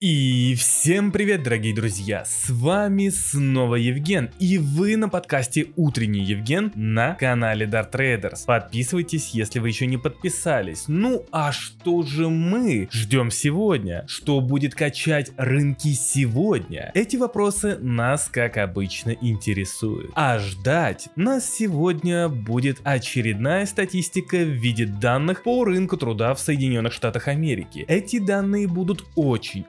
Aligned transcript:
И 0.00 0.54
всем 0.88 1.12
привет, 1.12 1.42
дорогие 1.42 1.74
друзья! 1.74 2.24
С 2.24 2.48
вами 2.48 3.10
снова 3.10 3.74
Евген, 3.74 4.30
и 4.38 4.56
вы 4.56 4.96
на 4.96 5.10
подкасте 5.10 5.66
Утренний 5.76 6.24
Евген 6.24 6.72
на 6.74 7.12
канале 7.16 7.66
Dart 7.66 7.92
Traders. 7.92 8.46
Подписывайтесь, 8.46 9.32
если 9.34 9.58
вы 9.58 9.68
еще 9.68 9.84
не 9.84 9.98
подписались. 9.98 10.84
Ну 10.88 11.26
а 11.30 11.52
что 11.52 12.04
же 12.04 12.30
мы 12.30 12.88
ждем 12.90 13.30
сегодня? 13.30 14.06
Что 14.08 14.40
будет 14.40 14.74
качать 14.74 15.30
рынки 15.36 15.88
сегодня? 15.88 16.90
Эти 16.94 17.16
вопросы 17.16 17.76
нас, 17.82 18.30
как 18.32 18.56
обычно, 18.56 19.10
интересуют. 19.10 20.10
А 20.14 20.38
ждать 20.38 21.10
нас 21.16 21.54
сегодня 21.54 22.30
будет 22.30 22.78
очередная 22.82 23.66
статистика 23.66 24.38
в 24.38 24.52
виде 24.52 24.86
данных 24.86 25.42
по 25.42 25.64
рынку 25.64 25.98
труда 25.98 26.32
в 26.32 26.40
Соединенных 26.40 26.94
Штатах 26.94 27.28
Америки. 27.28 27.84
Эти 27.88 28.18
данные 28.20 28.66
будут 28.66 29.04
очень, 29.16 29.66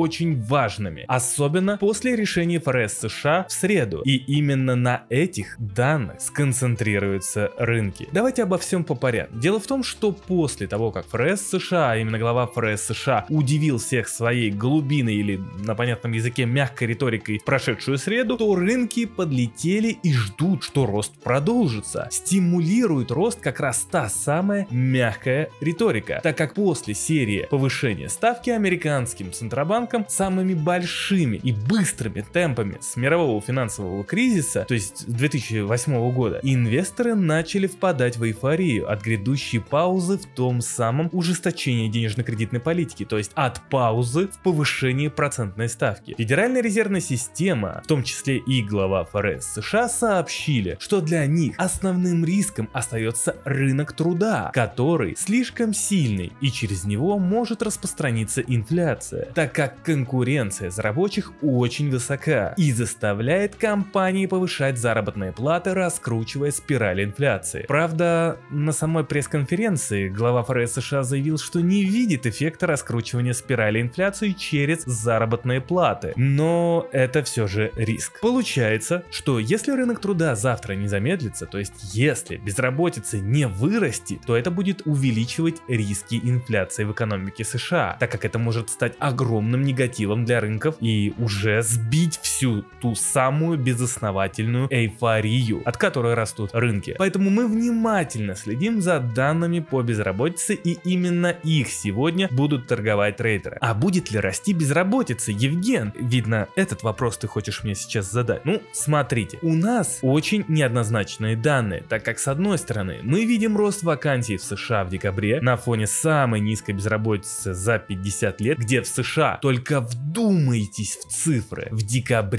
очень-очень-очень 0.00 0.42
важными, 0.42 1.04
особенно 1.08 1.76
после 1.78 2.16
решения 2.16 2.60
ФРС 2.60 2.98
США 2.98 3.46
в 3.48 3.52
среду. 3.52 4.02
И 4.04 4.16
именно 4.16 4.76
на 4.76 5.04
этих 5.08 5.56
данных 5.58 6.20
сконцентрируются 6.20 7.50
рынки. 7.58 8.08
Давайте 8.12 8.42
обо 8.42 8.58
всем 8.58 8.84
по 8.84 8.94
порядку. 8.94 9.38
Дело 9.38 9.60
в 9.60 9.66
том, 9.66 9.82
что 9.82 10.12
после 10.12 10.66
того, 10.66 10.90
как 10.90 11.06
ФРС 11.06 11.42
США, 11.50 11.92
а 11.92 11.96
именно 11.96 12.18
глава 12.18 12.46
ФРС 12.46 12.82
США, 12.82 13.26
удивил 13.28 13.78
всех 13.78 14.08
своей 14.08 14.50
глубиной 14.50 15.14
или 15.14 15.40
на 15.64 15.74
понятном 15.74 16.12
языке 16.12 16.46
мягкой 16.46 16.88
риторикой 16.88 17.38
в 17.38 17.44
прошедшую 17.44 17.98
среду, 17.98 18.36
то 18.36 18.54
рынки 18.54 19.06
подлетели 19.06 19.98
и 20.02 20.12
ждут, 20.12 20.64
что 20.64 20.86
рост 20.86 21.12
продолжится. 21.22 22.08
Стимулирует 22.10 23.10
рост 23.10 23.40
как 23.40 23.60
раз 23.60 23.86
та 23.90 24.08
самая 24.08 24.66
мягкая 24.70 25.50
риторика, 25.60 26.20
так 26.22 26.36
как 26.36 26.54
после 26.54 26.94
серии 26.94 27.46
повышения 27.50 28.08
ставки 28.08 28.50
американским 28.50 29.32
центробанком 29.32 29.89
самыми 30.08 30.54
большими 30.54 31.36
и 31.36 31.52
быстрыми 31.52 32.20
темпами 32.20 32.78
с 32.80 32.96
мирового 32.96 33.40
финансового 33.40 34.04
кризиса, 34.04 34.64
то 34.66 34.74
есть 34.74 35.04
2008 35.06 36.12
года, 36.12 36.40
инвесторы 36.42 37.14
начали 37.14 37.66
впадать 37.66 38.16
в 38.16 38.24
эйфорию 38.24 38.90
от 38.90 39.02
грядущей 39.02 39.60
паузы 39.60 40.18
в 40.18 40.26
том 40.26 40.60
самом 40.60 41.08
ужесточении 41.12 41.88
денежно-кредитной 41.88 42.60
политики, 42.60 43.04
то 43.04 43.18
есть 43.18 43.32
от 43.34 43.60
паузы 43.68 44.28
в 44.28 44.38
повышении 44.42 45.08
процентной 45.08 45.68
ставки. 45.68 46.14
Федеральная 46.16 46.62
резервная 46.62 47.00
система, 47.00 47.80
в 47.84 47.86
том 47.86 48.02
числе 48.02 48.38
и 48.38 48.62
глава 48.62 49.04
ФРС 49.04 49.54
США, 49.54 49.88
сообщили, 49.88 50.76
что 50.80 51.00
для 51.00 51.26
них 51.26 51.54
основным 51.58 52.24
риском 52.24 52.68
остается 52.72 53.36
рынок 53.44 53.92
труда, 53.92 54.50
который 54.52 55.16
слишком 55.16 55.74
сильный 55.74 56.32
и 56.40 56.50
через 56.50 56.84
него 56.84 57.18
может 57.18 57.62
распространиться 57.62 58.40
инфляция, 58.40 59.26
так 59.34 59.54
как 59.54 59.69
конкуренция 59.82 60.70
за 60.70 60.82
рабочих 60.82 61.32
очень 61.42 61.90
высока 61.90 62.54
и 62.56 62.72
заставляет 62.72 63.56
компании 63.56 64.26
повышать 64.26 64.78
заработные 64.78 65.32
платы, 65.32 65.74
раскручивая 65.74 66.50
спираль 66.50 67.04
инфляции. 67.04 67.64
Правда, 67.66 68.38
на 68.50 68.72
самой 68.72 69.04
пресс-конференции 69.04 70.08
глава 70.08 70.42
ФРС 70.42 70.72
США 70.72 71.02
заявил, 71.02 71.38
что 71.38 71.60
не 71.60 71.84
видит 71.84 72.26
эффекта 72.26 72.66
раскручивания 72.66 73.32
спирали 73.32 73.80
инфляции 73.80 74.32
через 74.32 74.84
заработные 74.84 75.60
платы, 75.60 76.12
но 76.16 76.88
это 76.92 77.22
все 77.22 77.46
же 77.46 77.72
риск. 77.76 78.20
Получается, 78.20 79.04
что 79.10 79.38
если 79.38 79.72
рынок 79.72 80.00
труда 80.00 80.34
завтра 80.34 80.74
не 80.74 80.88
замедлится, 80.88 81.46
то 81.46 81.58
есть 81.58 81.94
если 81.94 82.36
безработица 82.36 83.18
не 83.18 83.46
вырастет, 83.46 84.20
то 84.26 84.36
это 84.36 84.50
будет 84.50 84.82
увеличивать 84.86 85.56
риски 85.68 86.20
инфляции 86.22 86.84
в 86.84 86.92
экономике 86.92 87.44
США, 87.44 87.96
так 87.98 88.10
как 88.10 88.24
это 88.24 88.38
может 88.38 88.70
стать 88.70 88.94
огромным 88.98 89.59
негативом 89.62 90.24
для 90.24 90.40
рынков 90.40 90.76
и 90.80 91.12
уже 91.18 91.62
сбить 91.62 92.18
всю 92.40 92.64
ту 92.80 92.94
самую 92.94 93.58
безосновательную 93.58 94.66
эйфорию, 94.70 95.60
от 95.66 95.76
которой 95.76 96.14
растут 96.14 96.50
рынки. 96.54 96.94
Поэтому 96.98 97.28
мы 97.28 97.46
внимательно 97.46 98.34
следим 98.34 98.80
за 98.80 98.98
данными 98.98 99.60
по 99.60 99.82
безработице 99.82 100.54
и 100.54 100.78
именно 100.84 101.36
их 101.44 101.68
сегодня 101.68 102.28
будут 102.30 102.66
торговать 102.66 103.18
трейдеры. 103.18 103.58
А 103.60 103.74
будет 103.74 104.10
ли 104.10 104.18
расти 104.18 104.54
безработица, 104.54 105.32
Евген? 105.32 105.92
Видно, 105.94 106.48
этот 106.56 106.82
вопрос 106.82 107.18
ты 107.18 107.26
хочешь 107.26 107.62
мне 107.62 107.74
сейчас 107.74 108.10
задать. 108.10 108.46
Ну, 108.46 108.62
смотрите, 108.72 109.38
у 109.42 109.54
нас 109.54 109.98
очень 110.00 110.46
неоднозначные 110.48 111.36
данные, 111.36 111.84
так 111.86 112.02
как 112.06 112.18
с 112.18 112.26
одной 112.26 112.56
стороны 112.56 113.00
мы 113.02 113.26
видим 113.26 113.54
рост 113.54 113.82
вакансий 113.82 114.38
в 114.38 114.42
США 114.42 114.84
в 114.84 114.88
декабре 114.88 115.42
на 115.42 115.58
фоне 115.58 115.86
самой 115.86 116.40
низкой 116.40 116.72
безработицы 116.72 117.52
за 117.52 117.78
50 117.78 118.40
лет, 118.40 118.58
где 118.58 118.80
в 118.80 118.86
США, 118.86 119.38
только 119.42 119.82
вдумайтесь 119.82 120.96
в 120.96 121.12
цифры, 121.12 121.68
в 121.70 121.82
декабре 121.82 122.29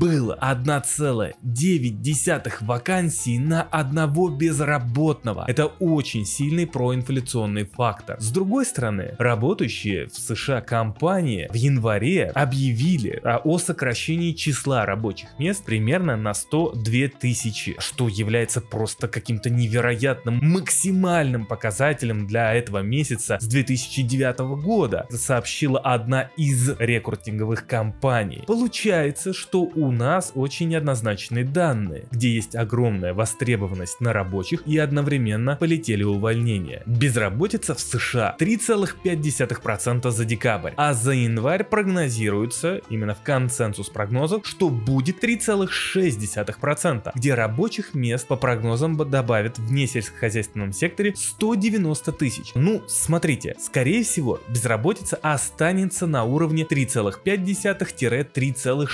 было 0.00 0.38
1,9 0.40 2.52
вакансий 2.60 3.38
на 3.38 3.62
одного 3.62 4.28
безработного. 4.28 5.44
Это 5.48 5.66
очень 5.66 6.24
сильный 6.24 6.66
проинфляционный 6.66 7.64
фактор. 7.64 8.20
С 8.20 8.30
другой 8.30 8.66
стороны, 8.66 9.14
работающие 9.18 10.06
в 10.06 10.16
США 10.16 10.60
компании 10.60 11.48
в 11.50 11.54
январе 11.54 12.30
объявили 12.34 13.20
о 13.24 13.58
сокращении 13.58 14.32
числа 14.32 14.86
рабочих 14.86 15.28
мест 15.38 15.64
примерно 15.64 16.16
на 16.16 16.34
102 16.34 17.08
тысячи, 17.20 17.76
что 17.78 18.08
является 18.08 18.60
просто 18.60 19.08
каким-то 19.08 19.50
невероятным 19.50 20.40
максимальным 20.42 21.46
показателем 21.46 22.26
для 22.26 22.54
этого 22.54 22.78
месяца 22.78 23.38
с 23.40 23.46
2009 23.46 24.38
года, 24.62 25.06
сообщила 25.10 25.78
одна 25.78 26.30
из 26.36 26.70
рекрутинговых 26.78 27.66
компаний. 27.66 28.42
Получается, 28.46 29.17
что 29.32 29.62
у 29.62 29.92
нас 29.92 30.32
очень 30.34 30.68
неоднозначные 30.68 31.44
данные, 31.44 32.06
где 32.10 32.30
есть 32.30 32.54
огромная 32.54 33.14
востребованность 33.14 34.00
на 34.00 34.12
рабочих 34.12 34.62
и 34.66 34.78
одновременно 34.78 35.56
полетели 35.56 36.02
увольнения. 36.02 36.82
Безработица 36.86 37.74
в 37.74 37.80
США 37.80 38.36
3,5% 38.38 40.10
за 40.10 40.24
декабрь, 40.24 40.72
а 40.76 40.94
за 40.94 41.12
январь 41.12 41.64
прогнозируется, 41.64 42.80
именно 42.88 43.14
в 43.14 43.22
консенсус 43.22 43.88
прогнозов, 43.88 44.46
что 44.46 44.70
будет 44.70 45.22
3,6%, 45.22 47.12
где 47.14 47.34
рабочих 47.34 47.94
мест 47.94 48.26
по 48.26 48.36
прогнозам 48.36 48.96
добавят 48.96 49.58
в 49.58 49.72
несельскохозяйственном 49.72 50.72
секторе 50.72 51.14
190 51.16 52.12
тысяч. 52.12 52.52
Ну, 52.54 52.82
смотрите, 52.86 53.56
скорее 53.60 54.04
всего, 54.04 54.40
безработица 54.48 55.18
останется 55.22 56.06
на 56.06 56.24
уровне 56.24 56.64
3,5-3,6%, 56.64 58.88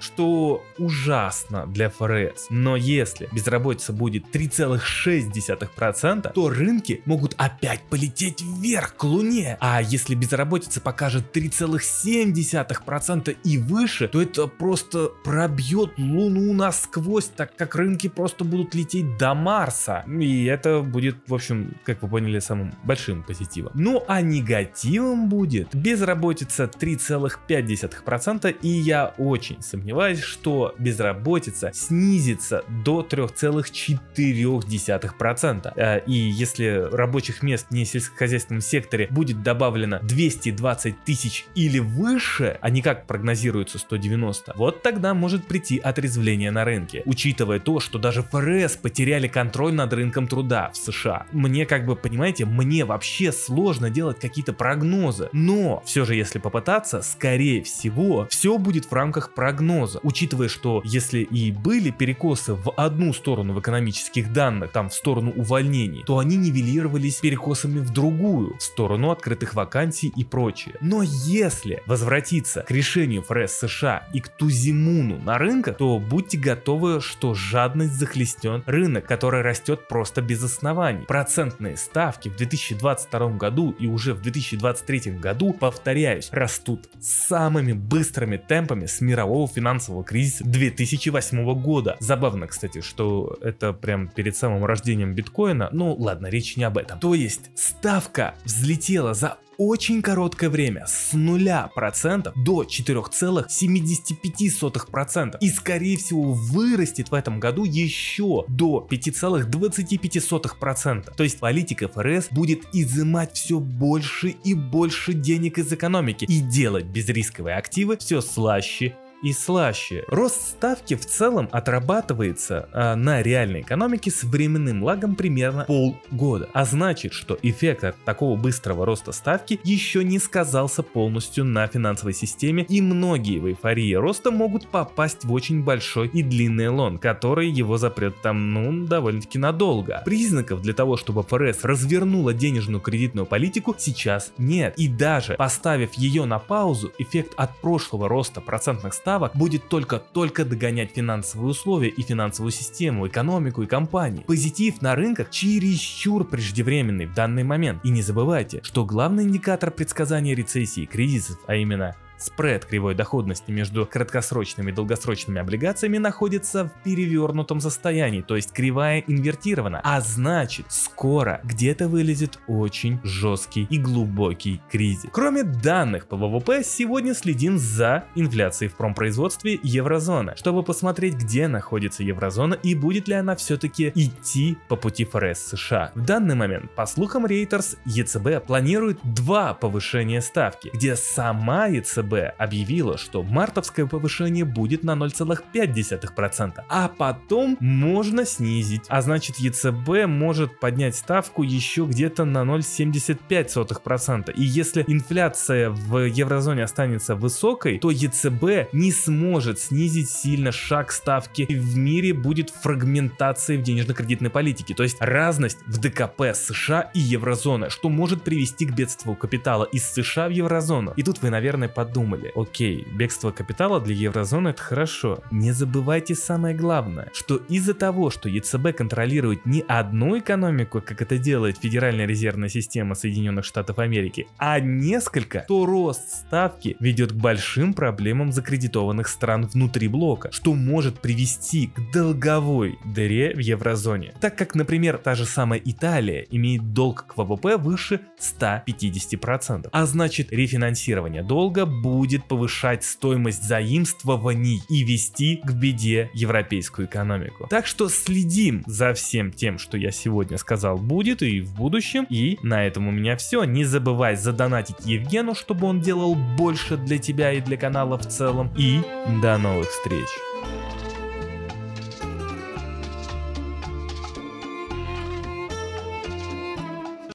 что 0.00 0.64
ужасно 0.78 1.66
для 1.66 1.90
ФРС. 1.90 2.46
Но 2.50 2.76
если 2.76 3.28
безработица 3.32 3.92
будет 3.92 4.34
3,6%, 4.34 6.32
то 6.32 6.48
рынки 6.48 7.02
могут 7.04 7.34
опять 7.36 7.82
полететь 7.90 8.42
вверх 8.42 8.94
к 8.96 9.04
Луне. 9.04 9.56
А 9.60 9.82
если 9.82 10.14
безработица 10.14 10.80
покажет 10.80 11.36
3,7% 11.36 13.36
и 13.44 13.58
выше, 13.58 14.08
то 14.08 14.22
это 14.22 14.46
просто 14.46 15.10
пробьет 15.24 15.92
Луну 15.98 16.52
насквозь, 16.52 17.26
так 17.26 17.54
как 17.56 17.74
рынки 17.74 18.08
просто 18.08 18.44
будут 18.44 18.74
лететь 18.74 19.16
до 19.16 19.34
Марса. 19.34 20.04
И 20.08 20.44
это 20.44 20.80
будет, 20.80 21.16
в 21.26 21.34
общем, 21.34 21.74
как 21.84 22.02
вы 22.02 22.08
поняли, 22.08 22.38
самым 22.38 22.72
большим 22.84 23.22
позитивом. 23.22 23.72
Ну 23.74 24.04
а 24.06 24.20
негативом 24.20 25.28
будет 25.28 25.74
безработица 25.74 26.64
3,5%, 26.64 28.56
и 28.62 28.68
я 28.68 29.14
очень 29.18 29.60
сомневаюсь, 29.62 30.20
что 30.20 30.74
безработица 30.78 31.70
снизится 31.72 32.64
до 32.84 33.06
3,4%. 33.08 35.72
Э, 35.76 36.00
и 36.06 36.12
если 36.12 36.88
рабочих 36.92 37.42
мест 37.42 37.68
в 37.70 37.74
несельскохозяйственном 37.74 38.60
секторе 38.60 39.08
будет 39.10 39.42
добавлено 39.42 39.98
220 40.02 41.04
тысяч 41.04 41.46
или 41.54 41.78
выше, 41.78 42.58
а 42.60 42.68
не 42.70 42.82
как 42.82 43.06
прогнозируется 43.06 43.78
190, 43.78 44.54
вот 44.56 44.82
тогда 44.82 45.14
может 45.14 45.46
прийти 45.46 45.78
отрезвление 45.78 46.50
на 46.50 46.64
рынке, 46.64 47.02
учитывая 47.04 47.60
то, 47.60 47.78
что 47.80 47.98
даже 47.98 48.22
ФРС 48.22 48.76
потеряли 48.76 49.28
контроль 49.28 49.74
над 49.74 49.92
рынком 49.92 50.28
труда 50.28 50.70
в 50.72 50.76
США. 50.76 51.26
Мне 51.32 51.66
как 51.66 51.84
бы, 51.86 51.96
понимаете, 51.96 52.44
мне 52.44 52.84
вообще 52.84 53.32
сложно 53.32 53.90
делать 53.90 54.20
какие-то 54.20 54.52
прогнозы, 54.52 55.28
но 55.32 55.82
все 55.84 56.04
же 56.04 56.14
если 56.14 56.38
попытаться, 56.38 57.02
скорее 57.02 57.62
всего, 57.62 58.26
все 58.30 58.47
будет 58.56 58.86
в 58.86 58.92
рамках 58.92 59.34
прогноза, 59.34 60.00
учитывая, 60.02 60.48
что 60.48 60.80
если 60.84 61.20
и 61.20 61.52
были 61.52 61.90
перекосы 61.90 62.54
в 62.54 62.72
одну 62.76 63.12
сторону 63.12 63.52
в 63.52 63.60
экономических 63.60 64.32
данных, 64.32 64.72
там 64.72 64.88
в 64.88 64.94
сторону 64.94 65.32
увольнений, 65.32 66.02
то 66.06 66.18
они 66.18 66.36
нивелировались 66.36 67.16
перекосами 67.16 67.80
в 67.80 67.90
другую, 67.90 68.56
в 68.56 68.62
сторону 68.62 69.10
открытых 69.10 69.54
вакансий 69.54 70.10
и 70.16 70.24
прочее. 70.24 70.74
Но 70.80 71.02
если 71.02 71.82
возвратиться 71.86 72.62
к 72.62 72.70
решению 72.70 73.22
ФРС 73.22 73.52
США 73.52 74.08
и 74.12 74.20
к 74.20 74.28
Тузимуну 74.28 75.18
на 75.18 75.38
рынках, 75.38 75.76
то 75.76 75.98
будьте 75.98 76.38
готовы, 76.38 77.00
что 77.00 77.34
жадность 77.34 77.94
захлестнет 77.94 78.62
рынок, 78.66 79.06
который 79.06 79.42
растет 79.42 79.88
просто 79.88 80.22
без 80.22 80.42
оснований. 80.42 81.04
Процентные 81.04 81.76
ставки 81.76 82.28
в 82.28 82.36
2022 82.36 83.28
году 83.30 83.76
и 83.78 83.86
уже 83.86 84.14
в 84.14 84.22
2023 84.22 85.12
году 85.12 85.52
по 85.52 85.68
повторяюсь, 85.68 86.30
растут 86.32 86.88
самыми 86.98 87.74
быстрыми 87.74 88.37
темпами 88.46 88.86
с 88.86 89.00
мирового 89.00 89.48
финансового 89.48 90.04
кризиса 90.04 90.44
2008 90.44 91.60
года. 91.60 91.96
Забавно, 92.00 92.46
кстати, 92.46 92.80
что 92.80 93.36
это 93.42 93.72
прям 93.72 94.08
перед 94.08 94.36
самым 94.36 94.64
рождением 94.64 95.14
биткоина. 95.14 95.68
Ну 95.72 95.94
ладно, 95.94 96.28
речь 96.28 96.56
не 96.56 96.64
об 96.64 96.78
этом. 96.78 96.98
То 96.98 97.14
есть 97.14 97.50
ставка 97.54 98.34
взлетела 98.44 99.14
за 99.14 99.38
очень 99.58 100.00
короткое 100.02 100.48
время 100.48 100.86
с 100.86 101.12
0% 101.12 102.32
до 102.36 102.62
4,75% 102.62 105.36
и 105.40 105.50
скорее 105.50 105.98
всего 105.98 106.32
вырастет 106.32 107.10
в 107.10 107.14
этом 107.14 107.40
году 107.40 107.64
еще 107.64 108.44
до 108.48 108.86
5,25%. 108.88 111.14
То 111.14 111.24
есть 111.24 111.40
политика 111.40 111.88
ФРС 111.88 112.28
будет 112.30 112.60
изымать 112.72 113.34
все 113.34 113.58
больше 113.58 114.28
и 114.28 114.54
больше 114.54 115.12
денег 115.12 115.58
из 115.58 115.72
экономики 115.72 116.24
и 116.24 116.38
делать 116.38 116.84
безрисковые 116.86 117.56
активы 117.56 117.96
все 117.96 118.20
слаще 118.20 118.94
и 119.22 119.32
слаще. 119.32 120.04
Рост 120.08 120.40
ставки 120.40 120.94
в 120.94 121.04
целом 121.04 121.48
отрабатывается 121.50 122.68
а, 122.72 122.94
на 122.94 123.22
реальной 123.22 123.62
экономике 123.62 124.10
с 124.10 124.22
временным 124.24 124.82
лагом 124.82 125.14
примерно 125.14 125.64
полгода. 125.64 126.48
А 126.52 126.64
значит, 126.64 127.12
что 127.12 127.38
эффект 127.42 127.84
от 127.84 127.96
такого 128.04 128.36
быстрого 128.36 128.86
роста 128.86 129.12
ставки 129.12 129.60
еще 129.64 130.04
не 130.04 130.18
сказался 130.18 130.82
полностью 130.82 131.44
на 131.44 131.66
финансовой 131.66 132.14
системе 132.14 132.64
и 132.68 132.80
многие 132.80 133.38
в 133.38 133.48
эйфории 133.48 133.94
роста 133.94 134.30
могут 134.30 134.68
попасть 134.68 135.24
в 135.24 135.32
очень 135.32 135.62
большой 135.62 136.08
и 136.08 136.22
длинный 136.22 136.68
лон, 136.68 136.98
который 136.98 137.48
его 137.48 137.76
запрет 137.76 138.20
там 138.22 138.52
ну 138.52 138.86
довольно-таки 138.86 139.38
надолго. 139.38 140.02
Признаков 140.04 140.62
для 140.62 140.74
того, 140.74 140.96
чтобы 140.96 141.22
ФРС 141.22 141.64
развернула 141.64 142.32
денежную 142.34 142.80
кредитную 142.80 143.26
политику 143.26 143.74
сейчас 143.76 144.32
нет. 144.38 144.74
И 144.76 144.88
даже 144.88 145.34
поставив 145.34 145.94
ее 145.94 146.24
на 146.24 146.38
паузу, 146.38 146.92
эффект 146.98 147.32
от 147.36 147.56
прошлого 147.58 148.08
роста 148.08 148.40
процентных 148.40 148.94
ставок 148.94 149.07
ставок 149.08 149.34
будет 149.34 149.70
только-только 149.70 150.44
догонять 150.44 150.90
финансовые 150.94 151.52
условия 151.52 151.88
и 151.88 152.02
финансовую 152.02 152.52
систему, 152.52 153.08
экономику 153.08 153.62
и 153.62 153.66
компании. 153.66 154.22
Позитив 154.26 154.82
на 154.82 154.94
рынках 154.94 155.30
чересчур 155.30 156.26
преждевременный 156.26 157.06
в 157.06 157.14
данный 157.14 157.42
момент. 157.42 157.82
И 157.84 157.88
не 157.88 158.02
забывайте, 158.02 158.60
что 158.62 158.84
главный 158.84 159.24
индикатор 159.24 159.70
предсказания 159.70 160.34
рецессии 160.34 160.82
и 160.82 160.86
кризисов, 160.86 161.38
а 161.46 161.54
именно 161.54 161.96
Спред 162.18 162.64
кривой 162.64 162.94
доходности 162.94 163.50
между 163.50 163.86
краткосрочными 163.86 164.70
и 164.70 164.74
долгосрочными 164.74 165.40
облигациями 165.40 165.98
находится 165.98 166.64
в 166.64 166.82
перевернутом 166.82 167.60
состоянии, 167.60 168.22
то 168.22 168.36
есть 168.36 168.52
кривая 168.52 169.04
инвертирована, 169.06 169.80
а 169.84 170.00
значит 170.00 170.66
скоро 170.68 171.40
где-то 171.44 171.88
вылезет 171.88 172.38
очень 172.48 173.00
жесткий 173.04 173.66
и 173.70 173.78
глубокий 173.78 174.60
кризис. 174.70 175.10
Кроме 175.12 175.44
данных 175.44 176.06
по 176.06 176.16
ВВП, 176.16 176.62
сегодня 176.64 177.14
следим 177.14 177.56
за 177.58 178.04
инфляцией 178.14 178.70
в 178.70 178.76
промпроизводстве 178.76 179.60
еврозоны, 179.62 180.34
чтобы 180.36 180.62
посмотреть, 180.62 181.14
где 181.14 181.46
находится 181.46 182.02
еврозона 182.02 182.54
и 182.54 182.74
будет 182.74 183.06
ли 183.08 183.14
она 183.14 183.36
все-таки 183.36 183.92
идти 183.94 184.58
по 184.68 184.76
пути 184.76 185.04
ФРС 185.04 185.38
США. 185.38 185.92
В 185.94 186.04
данный 186.04 186.34
момент, 186.34 186.70
по 186.74 186.86
слухам 186.86 187.26
Reuters, 187.26 187.78
ЕЦБ 187.84 188.44
планирует 188.46 188.98
два 189.04 189.54
повышения 189.54 190.20
ставки, 190.20 190.70
где 190.72 190.96
сама 190.96 191.66
ЕЦБ 191.66 192.07
ЕЦБ 192.08 192.34
объявила, 192.38 192.98
что 192.98 193.22
мартовское 193.22 193.86
повышение 193.86 194.44
будет 194.44 194.82
на 194.82 194.92
0,5%, 194.92 196.64
а 196.68 196.88
потом 196.88 197.56
можно 197.60 198.24
снизить. 198.24 198.82
А 198.88 199.02
значит 199.02 199.36
ЕЦБ 199.36 200.06
может 200.06 200.58
поднять 200.60 200.96
ставку 200.96 201.42
еще 201.42 201.84
где-то 201.84 202.24
на 202.24 202.38
0,75%. 202.38 204.32
И 204.34 204.42
если 204.42 204.84
инфляция 204.86 205.70
в 205.70 206.06
еврозоне 206.06 206.64
останется 206.64 207.14
высокой, 207.14 207.78
то 207.78 207.90
ЕЦБ 207.90 208.72
не 208.72 208.92
сможет 208.92 209.58
снизить 209.58 210.10
сильно 210.10 210.52
шаг 210.52 210.92
ставки. 210.92 211.42
И 211.42 211.54
в 211.54 211.76
мире 211.76 212.12
будет 212.14 212.50
фрагментация 212.50 213.58
в 213.58 213.62
денежно-кредитной 213.62 214.30
политике, 214.30 214.74
то 214.74 214.82
есть 214.82 214.96
разность 215.00 215.58
в 215.66 215.78
ДКП 215.78 216.34
США 216.34 216.90
и 216.94 217.00
еврозоны, 217.00 217.70
что 217.70 217.88
может 217.88 218.22
привести 218.22 218.66
к 218.66 218.74
бедству 218.74 219.14
капитала 219.14 219.64
из 219.64 219.84
США 219.90 220.28
в 220.28 220.30
еврозону. 220.30 220.92
И 220.96 221.02
тут 221.02 221.22
вы, 221.22 221.30
наверное, 221.30 221.68
подумаете, 221.68 221.97
подумали, 221.98 222.32
окей, 222.36 222.86
бегство 222.92 223.32
капитала 223.32 223.80
для 223.80 223.94
еврозоны 223.94 224.50
это 224.50 224.62
хорошо. 224.62 225.18
Не 225.32 225.50
забывайте 225.50 226.14
самое 226.14 226.54
главное, 226.54 227.10
что 227.12 227.36
из-за 227.48 227.74
того, 227.74 228.10
что 228.10 228.28
ЕЦБ 228.28 228.76
контролирует 228.76 229.44
не 229.46 229.64
одну 229.66 230.16
экономику, 230.16 230.80
как 230.80 231.02
это 231.02 231.18
делает 231.18 231.58
Федеральная 231.58 232.06
резервная 232.06 232.48
система 232.48 232.94
Соединенных 232.94 233.44
Штатов 233.44 233.80
Америки, 233.80 234.28
а 234.38 234.60
несколько, 234.60 235.44
то 235.48 235.66
рост 235.66 236.08
ставки 236.08 236.76
ведет 236.78 237.12
к 237.12 237.16
большим 237.16 237.74
проблемам 237.74 238.32
закредитованных 238.32 239.08
стран 239.08 239.46
внутри 239.46 239.88
блока, 239.88 240.30
что 240.30 240.54
может 240.54 241.00
привести 241.00 241.66
к 241.66 241.92
долговой 241.92 242.78
дыре 242.84 243.34
в 243.34 243.40
еврозоне. 243.40 244.14
Так 244.20 244.38
как, 244.38 244.54
например, 244.54 244.98
та 244.98 245.16
же 245.16 245.24
самая 245.24 245.60
Италия 245.64 246.26
имеет 246.30 246.72
долг 246.72 247.06
к 247.08 247.16
ВВП 247.16 247.56
выше 247.56 248.00
150%, 248.20 249.68
а 249.72 249.86
значит 249.86 250.32
рефинансирование 250.32 251.24
долга 251.24 251.66
будет 251.88 252.24
повышать 252.24 252.84
стоимость 252.84 253.42
заимствований 253.42 254.62
и 254.68 254.84
вести 254.84 255.40
к 255.44 255.52
беде 255.52 256.10
европейскую 256.14 256.86
экономику. 256.86 257.46
Так 257.50 257.66
что 257.66 257.88
следим 257.88 258.62
за 258.66 258.92
всем 258.94 259.32
тем, 259.32 259.58
что 259.58 259.76
я 259.76 259.90
сегодня 259.90 260.38
сказал 260.38 260.78
будет 260.78 261.22
и 261.22 261.40
в 261.40 261.54
будущем. 261.54 262.06
И 262.10 262.38
на 262.42 262.66
этом 262.66 262.88
у 262.88 262.90
меня 262.90 263.16
все. 263.16 263.44
Не 263.44 263.64
забывай 263.64 264.16
задонатить 264.16 264.84
Евгену, 264.84 265.34
чтобы 265.34 265.66
он 265.66 265.80
делал 265.80 266.14
больше 266.14 266.76
для 266.76 266.98
тебя 266.98 267.32
и 267.32 267.40
для 267.40 267.56
канала 267.56 267.98
в 267.98 268.06
целом. 268.06 268.52
И 268.56 268.80
до 269.22 269.38
новых 269.38 269.68
встреч! 269.68 270.08